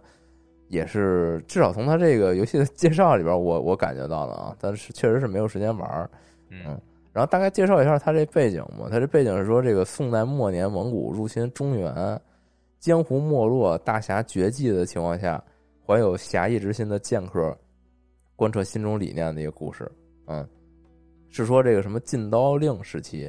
[0.68, 6.10] 也是至少从他这个游戏的介绍里边，我我感觉到了啊，但是确实是没有时间玩，
[6.52, 6.80] 嗯，
[7.12, 12.22] 然后大概介绍一下他这背景吧，他这背景是说这个宋代末年蒙古入侵中原。
[12.82, 15.42] 江湖没落，大侠绝迹的情况下，
[15.86, 17.56] 怀有侠义之心的剑客
[18.36, 19.90] 贯彻心中理念的一个故事。
[20.26, 20.44] 嗯，
[21.30, 23.26] 是说这个什么禁刀令时期，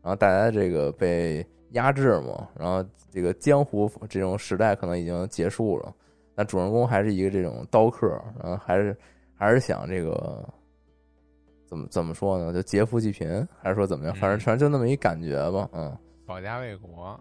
[0.00, 5.94] 然后大家这个被压制嘛，然后这个江湖这种时代可能已经结束了，
[6.34, 8.08] 但主人公还是一个这种刀客，
[8.42, 8.96] 然后还是
[9.34, 10.42] 还是想这个
[11.66, 12.54] 怎么怎么说呢？
[12.54, 14.14] 就劫富济贫，还是说怎么样？
[14.14, 15.68] 反正反正就那么一感觉吧。
[15.74, 17.20] 嗯，保家卫国。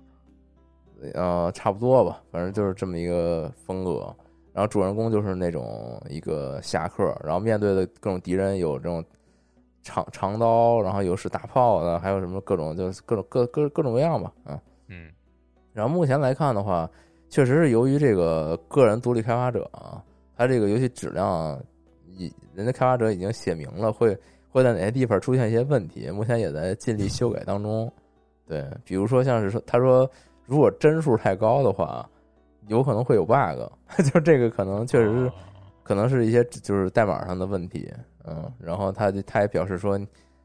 [1.14, 4.14] 呃，差不多吧，反正就是这么一个风格。
[4.54, 9.04] 然后主人公就是那种一个侠客，然后面对的各种敌人有这种
[9.82, 15.12] 长长刀，然后有使大炮的，还有什么各种就是各种各各各种各样吧，嗯嗯。
[15.74, 16.88] 然后目前来看的话，
[17.30, 20.04] 确实是由于这个个人独立开发者啊，
[20.38, 21.60] 他这个游戏质量，
[22.06, 24.16] 已人家开发者已经写明了会
[24.52, 27.92] 会在哪些地方出现一些问题，目前也在尽力修改当中。
[28.48, 30.08] 对，比如说像是说，他说。
[30.46, 32.08] 如果帧数太高的话，
[32.68, 33.60] 有可能会有 bug，
[34.12, 35.32] 就这个可能确实是，
[35.84, 37.92] 可能是一些就是代码上的问题，
[38.26, 40.00] 嗯，然后他他也表示说，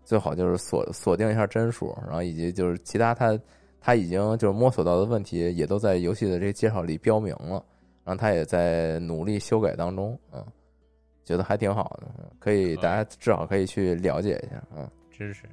[0.05, 3.39] 最好就是锁锁定一下帧数，然后以及就是其他他
[3.81, 7.65] 他已经就是摸索到的问题，也都在游戏的这个介绍里标明了，
[8.05, 10.45] 然后他也在努力修改当中，嗯，
[11.25, 12.09] 觉得还挺好的，
[12.41, 15.45] 可以大家至少可以去了解一下，嗯，支持。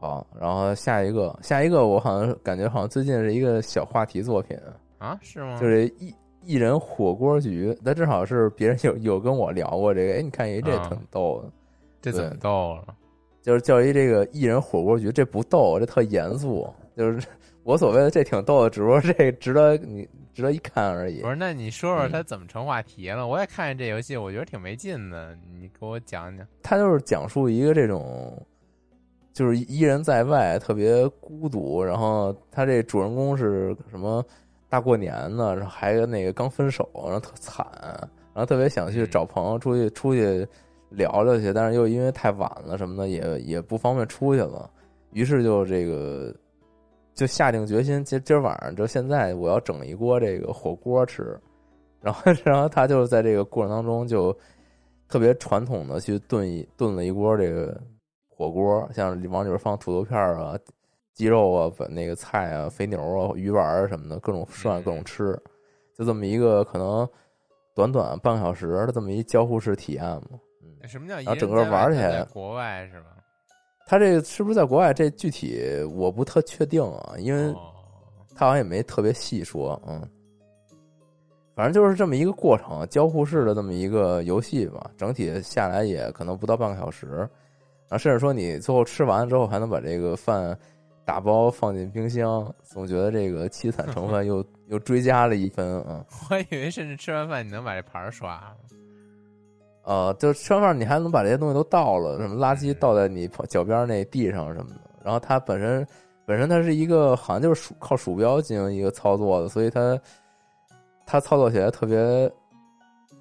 [0.00, 4.56] 好，然后下一个，下一个，我好像感觉好像最近是一个小话题作品
[4.98, 5.58] 啊，是吗？
[5.60, 11.50] 就是一一人火锅局，那正好是别人有有跟我聊过这个，哎，你看一这挺逗的，
[12.00, 12.94] 这怎么逗了？
[13.42, 16.68] 就是叫一这个一人火锅局，这不逗，这特严肃。
[16.96, 17.26] 就是
[17.64, 21.22] 我所谓的这挺逗的，只不过这值得你值得一看而已。
[21.22, 23.26] 不是，那你说说他怎么成话题了？
[23.26, 26.46] 我也看见这游戏，我觉得挺没劲的，你给我讲讲。
[26.62, 28.40] 他就是讲述一个这种。
[29.38, 31.80] 就是一人在外，特别孤独。
[31.80, 34.24] 然后他这主人公是什么？
[34.68, 37.64] 大过年的，然后还那个刚分手，然后特惨，
[38.34, 40.46] 然后特别想去找朋友出去出去
[40.90, 44.68] 聊聊去，但是又因为太晚了什么的，也也不方便出去了。
[45.12, 46.34] 于是就这个
[47.14, 51.38] 就下定决心，今今儿晚上就现在我要整一锅这个火锅吃。
[52.02, 54.36] 然后 然后他就在这个过程当中就
[55.08, 57.80] 特别传统的去炖一炖了一锅这个。
[58.38, 60.56] 火锅像往里边放土豆片啊、
[61.12, 65.36] 鸡肉啊、那个菜啊、肥牛啊、鱼丸啊什么的，各种涮、各种吃，
[65.92, 67.06] 就这么一个可能
[67.74, 70.38] 短短半个小时的这么一交互式体验嘛。
[70.62, 73.06] 嗯，什么叫一然后整个玩起来国外是吧？
[73.88, 74.94] 他这个是不是在国外？
[74.94, 75.60] 这具体
[75.96, 77.72] 我不特确定啊，因为哦，
[78.36, 80.08] 他好像也没特别细说，嗯，
[81.56, 87.28] 反正就是这么一个过程，交互式的这么一个游戏吧，整体下来也可能不到半个小时，
[87.88, 90.56] 然后甚至说你最后吃完了之后还能把这个饭
[91.04, 98.56] 打包放进冰箱，总觉得这个凄惨成分又 又追加了一分，嗯， 我还以为甚至吃完饭你能把这盘儿刷了。
[99.84, 104.80] 呃，就吃完饭你还能把这些东西都倒了，什么垃圾倒在你旁脚边那地上什么的。
[105.02, 105.86] 然后它本身
[106.26, 109.98] 本身它是一个好像就是鼠靠鼠标进行一个操作的，所以它
[111.06, 112.30] 它操作起来特别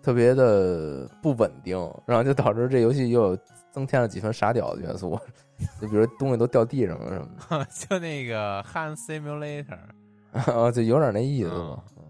[0.04, 3.38] 特别的不稳定，然后就导致这游戏又有
[3.78, 5.20] 增添了几分傻屌的元素，
[5.80, 7.28] 就比如东西都掉地上了什么
[7.60, 7.68] 的。
[7.88, 9.78] 就那个 Hand Simulator，
[10.34, 11.84] 啊，就有点那意思嘛。
[11.96, 12.04] 嗯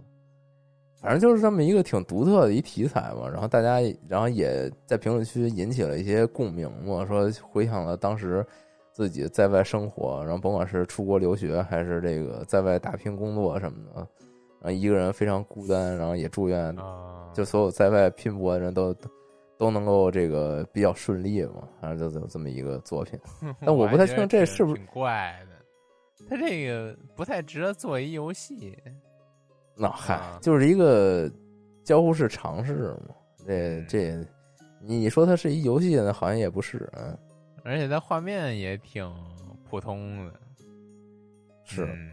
[0.99, 8.45] 反正就是这么一个挺独特的一题材嘛，然后大家，然后也在评论区引起了一些共鸣嘛，说回想了当时
[8.91, 14.08] 自己在外生活，然后甭管是出国留学还是这个在外打拼工作什么的，
[14.60, 18.91] 然后一个人非常孤单，然后也祝愿啊，就所有在外拼搏的人都
[19.57, 23.19] 都能够这个比较顺利嘛，反正就就这么一个作品。
[23.61, 26.25] 但我不太清楚这是不是挺怪的？
[26.29, 28.77] 他这个不太值得做一游戏。
[29.75, 31.31] 那嗨啊，就是一个
[31.83, 33.15] 交互式尝试嘛。
[33.45, 34.25] 这这，
[34.81, 37.17] 你说它是一游戏呢，好像也不是，啊，
[37.63, 39.09] 而且它画面也挺
[39.69, 40.33] 普通的，
[41.63, 42.11] 是，嗯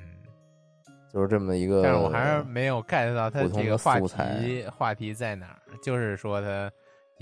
[1.13, 1.83] 就是这么一个。
[1.83, 6.71] 但是我还是没有 get 到它这个话题话题在哪儿，就是说它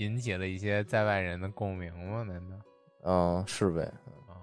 [0.03, 2.23] 引起了一些在外人的共鸣吗？
[2.23, 2.55] 难道？
[3.05, 3.81] 嗯，是呗，
[4.27, 4.35] 啊，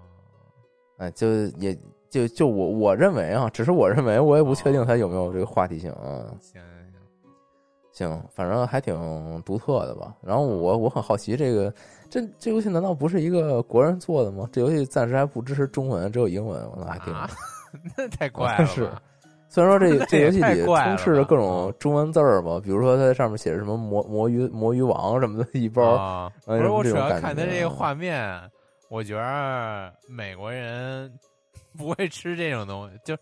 [0.97, 1.77] 哎，就也
[2.09, 6.25] 就就我我认为啊，只是我认为，我也不确定它有没有这个话题性啊。
[6.39, 6.91] 行行
[7.91, 10.15] 行，行，反正还挺独特的吧。
[10.21, 11.73] 然后我我很好奇，这个
[12.09, 14.47] 这这游戏难道不是一个国人做的吗？
[14.51, 17.29] 这游戏暂时还不支持中文，只有英文，我还挺啊
[17.97, 18.91] 那太怪了，是
[19.51, 28.49] 虽然说这 这游戏里充斥着各种中文字儿吧，比如说它在上面写着什么魔魔鱼魔鱼王什么的一包，啊，不哎是我主要看它这个画面，
[28.89, 31.11] 我觉得美国人
[31.77, 33.17] 不会吃这种东西，就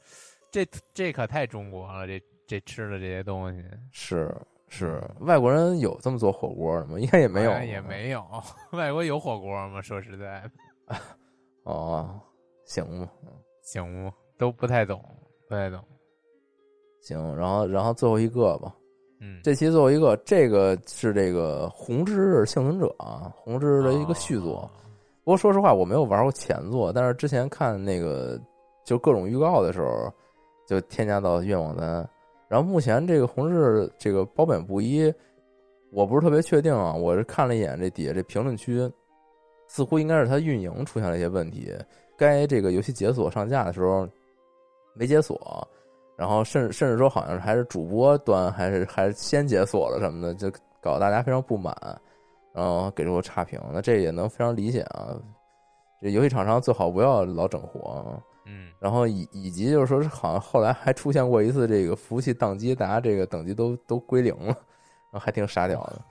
[0.52, 0.64] 这
[0.94, 4.32] 这可太中国了，这这吃的这些东西是
[4.68, 7.00] 是，外国人有这么做火锅的吗？
[7.00, 8.24] 应该也没有，也没有。
[8.72, 9.82] 外国有火锅吗？
[9.82, 10.44] 说实在
[10.88, 10.96] 的，
[11.64, 12.22] 哦，
[12.66, 13.12] 行吧，
[13.64, 14.14] 行不？
[14.38, 15.04] 都不太懂，
[15.48, 15.84] 不太懂。
[17.02, 18.74] 行，然后然后最后一个吧，
[19.20, 24.58] 嗯，这期最后一个，这个是这个《红之幸存者》啊，《红之》的一个续作。
[24.58, 24.70] 哦
[25.26, 28.40] 不过说实话，我没有玩过前作，但是之前看那个
[28.84, 30.12] 就各种预告的时候，
[30.66, 32.08] 就添加到愿望单。
[32.48, 35.14] 然后目前这个红日这个褒贬不一，
[35.92, 36.96] 我不是特别确定啊。
[36.96, 38.92] 我是看了一眼这底下这评论区，
[39.68, 41.72] 似乎应该是它运营出现了一些问题，
[42.18, 44.10] 该这个游戏解锁上架的时候
[44.96, 45.68] 没解锁，
[46.20, 50.52] 然后甚甚至说好像是还是主播端还是还是先解锁了什么的，就
[50.82, 51.74] 搞得大家非常不满。
[52.52, 55.16] 然后给出个差评，那这也能非常理解啊。
[56.02, 58.20] 这游戏厂商最好不要老整活啊。
[58.46, 64.48] 嗯然后以以及就是说是，好像后来还出现过一次这个服务器宕机，大家这个等级都都归零了，
[65.12, 66.02] 然后还挺傻屌的。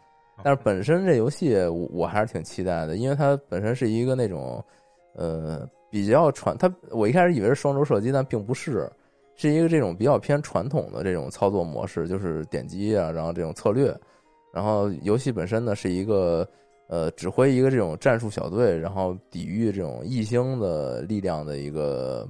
[0.45, 4.65] 但是本身这游戏我我还是挺期待的，因为它本身是一个那种
[5.15, 8.89] 呃比较传，它我一开始以为是双轴射击，但并不是，
[9.39, 13.97] 是一个这种比较偏传统的这种操作模式，就是点击啊，然后这种策略。
[14.53, 16.47] 然后游戏本身呢是一个
[16.89, 22.27] 呃指挥一个这种战术小队，然后抵御这种异星的力量的一个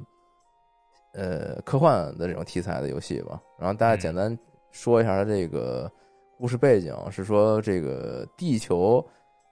[1.14, 3.40] 呃科幻的这种题材的游戏吧。
[3.59, 4.38] 然后大家简单
[4.71, 5.90] 说一下它这个
[6.37, 9.03] 故事背景，是说这个地球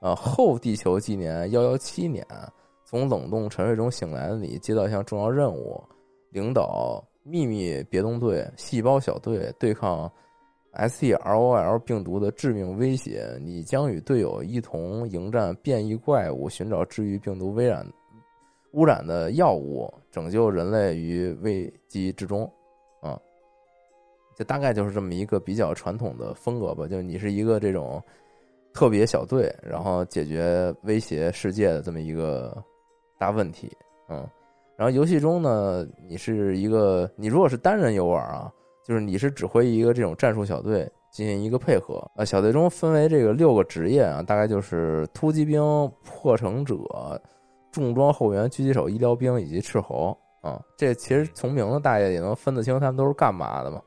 [0.02, 2.22] 呃后地球纪年幺幺七年，
[2.84, 5.82] 从冷冻沉睡中醒来的你，接到一项重要任务，
[6.32, 10.10] 领导秘密别动队细胞小队对抗。
[10.78, 17.86] STROL 病毒的致命威胁，你将与队友一同迎战变异怪物，寻找治愈病毒污染
[18.72, 22.44] 污染的药物，拯救人类于危机之中。
[23.00, 23.18] 啊，
[24.36, 26.86] 这大概就是这么一个比较传统的风格吧。
[26.86, 27.98] 就你是一个这种
[28.74, 32.62] 特别小队，然后解决威胁世界的这么一个
[33.16, 33.74] 大问题。
[34.10, 34.28] 嗯，
[34.76, 38.52] 然后游戏中呢，你是一个，你如果是单人游玩啊。
[38.84, 45.60] 就是你是指挥一个这种战术小队进行一个配合呃，小队中分为这个六个职业啊，大概就是突击兵、
[46.04, 46.76] 破城者、
[47.72, 50.62] 重装后援、狙击手、医疗兵以及斥候啊。
[50.76, 53.82] 这其实从名字大家也能分得清他们都是干嘛的嘛。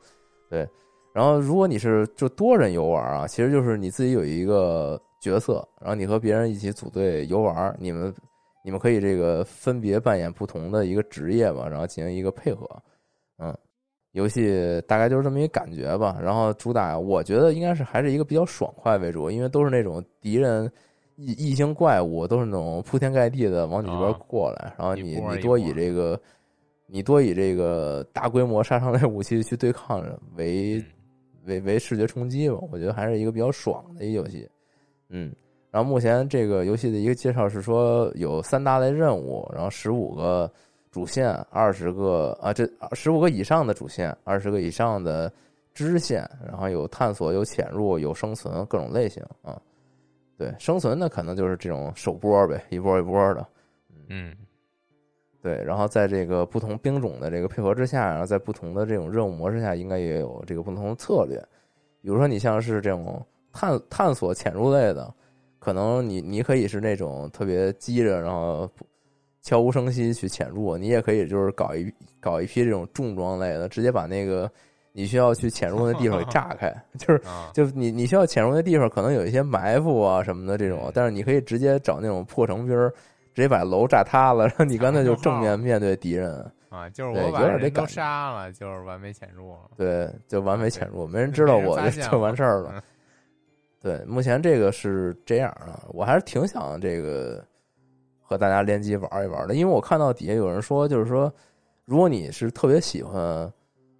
[0.50, 0.68] 对，
[1.14, 8.14] 然后如果你是就多人游玩啊，其实就是你自己有一个角色，然后你和别人一起组队游玩儿，你们
[8.64, 12.68] 你们可以这个分别扮演不同的一个职业吧，然后进行一个配合，
[13.38, 13.56] 嗯，
[14.12, 16.20] 游戏大概就是这么一个感觉吧。
[16.22, 20.72] 然后主打，我觉得应该是还是一个比较爽快为主，因为都是那种敌人
[21.16, 26.20] 异异形怪物，都是那种铺天盖地的往你这边啊过来，然后你你多以这个
[26.88, 30.02] 你多以这个大规模杀伤类武器去对抗
[30.36, 30.86] 为嗯
[31.46, 34.48] 为为视觉冲击吧，我觉得还是一个比较爽的一个游戏。
[35.10, 35.34] 嗯，
[35.72, 40.52] 然后目前这个游戏的一个介绍是说有三大类任务，然后十五个
[40.92, 45.32] 主线，二十个啊，这十五个以上的主线，二十个以上的
[45.74, 49.62] 支线，然后有探索、有潜入、有生存各种类型啊。
[50.38, 53.46] 对，生存呢可能就是这种首波呗，一波一波的。
[54.08, 54.36] 嗯
[55.42, 61.38] 对，然后在这个不同兵种的这个配合之下，然后在不同的这种任务模式下，应该也有这个不同的策略。
[62.02, 65.14] 比如说，你像是这种探探索潜入类的，
[65.60, 68.70] 可能你你可以是那种特别机着，然后
[69.42, 74.50] 悄无声息去潜入；你也可以就是搞一搞一批这种重装类的，直接把那个
[74.92, 82.90] 你需要去潜入的地方给炸开， 就是啊，就是你你需要潜入的地方，可能有一些埋伏啊什么的这种，但是你可以直接找那种破城兵儿，
[83.34, 86.34] 直接把楼炸塌了，然后你干脆就正面面对敌人，
[86.70, 89.72] 啊，就是对我把人都杀了，就是完美潜入了。
[89.78, 92.84] 对，就完美潜入，没人知道我就就完事儿了。
[93.82, 97.44] 嗯对，目前这个是这样啊，我还是挺想这个
[98.22, 101.34] 和大家联机玩一玩的，因为我看到底下有人说，就是说，
[101.86, 103.52] 如果你是特别喜欢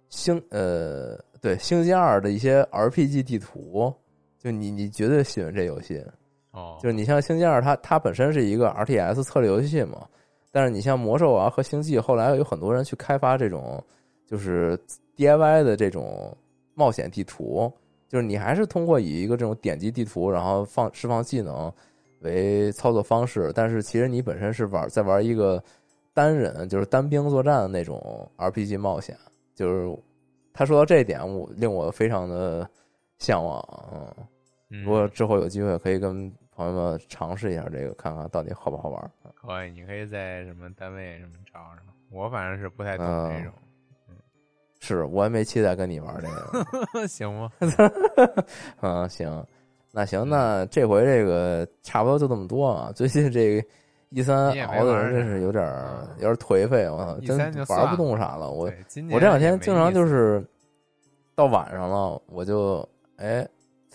[0.08, 3.92] 星呃对星际二的一些 RPG 地图，
[4.38, 6.04] 就你你绝对喜欢这游戏。
[6.52, 10.06] 哦，就是你像星际二，它它本身是一个 RTS 策略游戏嘛，
[10.50, 13.82] 但是你像魔兽啊和星际，后来有很多人去开发这种
[14.26, 14.78] 就是
[15.16, 16.36] DIY 的这种
[16.74, 17.72] 冒险地图，
[18.10, 21.72] 就是你还是通过以一个这种点击地图，然后放释放技能
[22.22, 25.62] 为操作方式，但是其实你本身是玩在玩一个
[26.12, 29.16] 单人就是单兵作战的那种 RPG 冒险，
[29.54, 29.96] 就是
[30.52, 32.68] 他说到这一点，我令我非常的
[33.18, 34.14] 向往，嗯。
[34.72, 39.10] 嗯如果之后有机会，可以跟朋友们尝试一下这个，看看到底好不好玩。
[39.34, 41.82] 可以，你可以在什么单位什么找找。
[42.08, 43.52] 我反正是不太懂嗯这种，
[44.80, 47.06] 是我也没期待跟你玩这个。
[47.06, 47.50] 行吗？
[48.80, 49.46] 嗯， 行，
[49.92, 52.90] 那行，那这回这个差不多就这么多啊。
[52.96, 53.68] 最近这个
[54.08, 58.50] 一三熬的人真是有点儿嗯有点颓废，我操，真玩不动啥了。
[58.50, 58.70] 我
[59.12, 60.44] 我这两天经常就是
[61.34, 63.46] 到晚上了，我就哎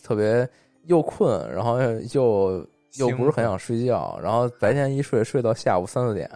[0.03, 0.47] 特别
[0.83, 1.79] 又困，然后
[2.13, 2.65] 又
[2.97, 6.29] 又不是很想睡觉，然后白天一睡睡到下午三四点，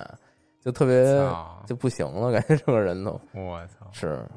[0.61, 1.03] 就特别
[1.65, 4.27] 就不行了，感觉这个人都我操，是，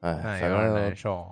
[0.00, 1.26] 哎，反正难正受。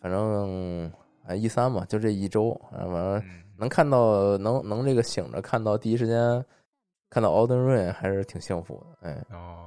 [0.00, 0.92] 反正
[1.26, 6.44] 哎一三嘛，就这一周，反正嗯，能看到能能这个醒着看到第一时间
[7.08, 9.66] 看到 Elden Ring 还是挺幸福的，哎，哦，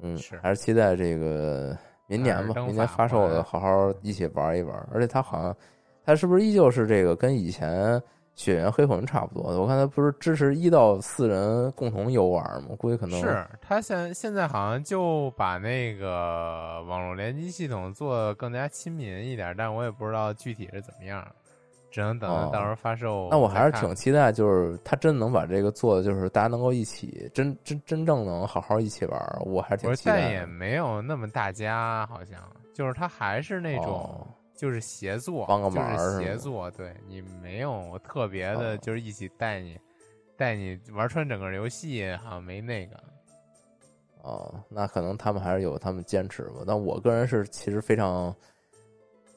[0.00, 1.76] 嗯是，还是期待这个
[2.06, 4.76] 明年吧，明年发售的好好一起玩一玩。
[4.92, 5.56] 而且他好像，
[6.04, 8.00] 他是不是依旧是这个跟以前
[8.34, 9.60] 血缘黑魂差不多的？
[9.60, 12.70] 我看他不是支持一到四人共同游玩吗？
[12.78, 21.24] 估计可能是他现现在好像就把那个网络联机系统做得更加亲民一点，但我也不知道具体是怎么样，
[21.92, 23.28] 只能等到时候发售。
[23.30, 30.30] 那我还是挺期待，就是他真能把这个做的，就是大家能够一起真真真正能好好一起玩，我还是挺期待但。
[30.32, 32.40] 也没有那么大家，好像
[32.74, 34.26] 就是他还是那种、哦
[34.64, 39.78] 就是协作，帮个忙就是协作，对你没有特别的，哦就是一起带你
[40.38, 42.98] 带你玩穿整个游戏，好像没那个。
[44.22, 46.62] 哦，那可能他们还是有他们坚持吧。
[46.66, 48.34] 但我个人是其实非常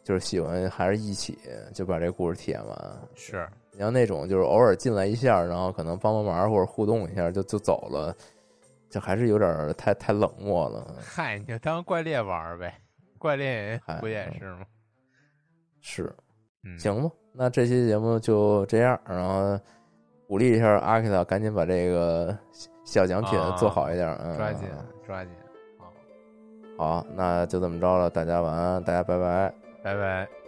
[0.02, 1.38] 就是喜欢，还是一起
[1.74, 2.98] 就把这故事体验完。
[3.14, 8.16] 是，你要那种就是偶尔进来一下，然后可能帮帮忙或者互动一下就就走了，
[8.90, 10.96] 就还是有点太太冷漠了。
[11.02, 12.74] 嗨，你就当怪猎玩呗，
[13.18, 14.66] 怪猎嗨不也是吗？
[15.82, 16.14] 是，
[16.64, 19.60] 嗯，行吧，那这期节目就这样，然后
[20.28, 22.38] 鼓励一下阿克塔，赶紧把这个
[22.84, 24.68] 小奖品啊做好一点，嗯，抓紧
[25.06, 25.34] 抓紧，
[25.78, 25.94] 好，
[26.78, 29.54] 好，那就这么着了，大家晚安，大家拜拜。
[29.84, 30.47] 拜拜。